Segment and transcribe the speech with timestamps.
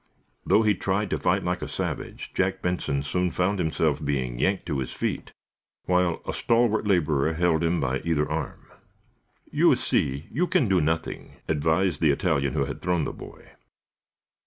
[0.47, 4.65] Though he tried to fight like a savage, Jack Benson soon found himself being yanked
[4.65, 5.31] to his feet,
[5.85, 8.65] while a stalwart laborer held him by either arm.
[9.51, 13.49] "You see, you can do nothing," advised the Italian who had thrown the boy.